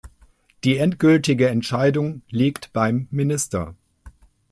[0.63, 3.75] Die endgültige Entscheidung liegt beim Minister.